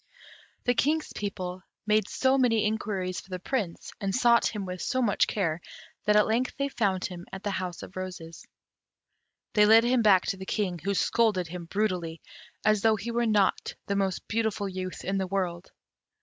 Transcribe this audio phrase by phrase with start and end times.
[0.63, 4.99] The King's people made so many inquiries for the Prince, and sought him with so
[4.99, 5.61] much care,
[6.05, 8.43] that at length they found him at the House of Roses.
[9.53, 12.19] They led him back to the King, who scolded him brutally,
[12.65, 15.69] as though he were not the most beautiful youth in the world.